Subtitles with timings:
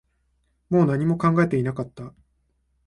[0.71, 2.11] もう何も考えていなかった